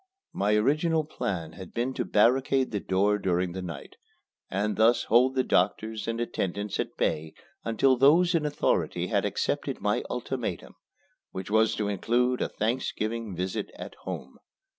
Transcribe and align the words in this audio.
My 0.33 0.55
original 0.55 1.03
plan 1.03 1.51
had 1.51 1.75
been 1.75 1.93
to 1.93 2.03
barricade 2.05 2.71
the 2.71 2.79
door 2.79 3.19
during 3.19 3.51
the 3.51 3.61
night, 3.61 3.97
and 4.49 4.75
thus 4.75 5.03
hold 5.03 5.35
the 5.35 5.43
doctors 5.43 6.07
and 6.07 6.19
attendants 6.19 6.79
at 6.79 6.97
bay 6.97 7.35
until 7.63 7.97
those 7.97 8.33
in 8.33 8.43
authority 8.43 9.09
had 9.09 9.25
accepted 9.25 9.79
my 9.79 10.01
ultimatum, 10.09 10.73
which 11.29 11.51
was 11.51 11.75
to 11.75 11.87
include 11.87 12.41
a 12.41 12.49
Thanksgiving 12.49 13.35
visit 13.35 13.69
at 13.75 13.93
home. 14.01 14.39